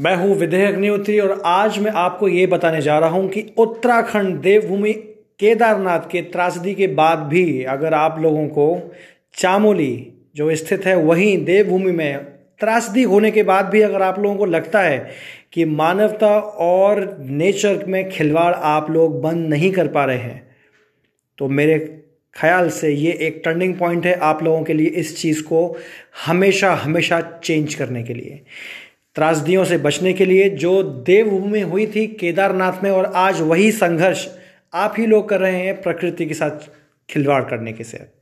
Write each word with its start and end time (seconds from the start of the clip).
मैं 0.00 0.16
हूँ 0.16 0.34
विदेह 0.36 0.68
अग्निहोत्री 0.68 1.18
और 1.20 1.42
आज 1.46 1.78
मैं 1.78 1.90
आपको 1.90 2.28
ये 2.28 2.46
बताने 2.46 2.80
जा 2.82 2.98
रहा 2.98 3.10
हूँ 3.10 3.28
कि 3.28 3.54
उत्तराखंड 3.58 4.38
देवभूमि 4.40 4.92
केदारनाथ 5.38 6.00
के 6.10 6.22
त्रासदी 6.22 6.74
के 6.74 6.86
बाद 6.86 7.18
भी 7.18 7.64
अगर 7.64 7.94
आप 7.94 8.18
लोगों 8.20 8.46
को 8.48 8.94
चामोली 9.34 10.12
जो 10.36 10.54
स्थित 10.54 10.86
है 10.86 10.96
वहीं 10.96 11.44
देवभूमि 11.44 11.92
में 11.92 12.24
त्रासदी 12.60 13.02
होने 13.02 13.30
के 13.30 13.42
बाद 13.42 13.66
भी 13.66 13.80
अगर 13.80 14.02
आप 14.02 14.18
लोगों 14.18 14.36
को 14.36 14.44
लगता 14.44 14.80
है 14.80 15.10
कि 15.52 15.64
मानवता 15.64 16.38
और 16.38 17.16
नेचर 17.20 17.84
में 17.86 18.10
खिलवाड़ 18.10 18.54
आप 18.54 18.90
लोग 18.90 19.22
बंद 19.22 19.48
नहीं 19.48 19.72
कर 19.72 19.88
पा 19.88 20.04
रहे 20.04 20.18
हैं 20.18 20.56
तो 21.38 21.48
मेरे 21.48 21.78
ख्याल 22.36 22.68
से 22.70 22.90
ये 22.90 23.12
एक 23.12 23.42
टर्निंग 23.44 23.74
पॉइंट 23.74 24.06
है 24.06 24.14
आप 24.14 24.42
लोगों 24.42 24.62
के 24.62 24.72
लिए 24.72 24.86
इस 24.86 25.16
चीज़ 25.22 25.42
को 25.42 25.76
हमेशा 26.26 26.74
हमेशा 26.74 27.20
चेंज 27.44 27.74
करने 27.74 28.02
के 28.02 28.14
लिए। 28.14 28.40
त्रासदियों 29.14 29.64
से 29.64 29.78
बचने 29.78 30.12
के 30.12 30.24
लिए 30.24 30.48
जो 30.50 30.82
देवभूमि 30.82 31.48
में 31.48 31.62
हुई 31.62 31.86
थी 31.86 32.06
केदारनाथ 32.06 32.82
में, 32.82 32.90
और 32.90 33.04
आज 33.04 33.40
वही 33.40 33.72
संघर्ष 33.72 34.28
आप 34.74 34.94
ही 34.98 35.06
लोग 35.06 35.28
कर 35.28 35.40
रहे 35.40 35.66
हैं 35.66 35.82
प्रकृति 35.82 36.26
के 36.26 36.34
साथ 36.34 36.68
खिलवाड़ 37.08 37.42
करने 37.44 37.72
के 37.72 37.84
से 37.84 38.19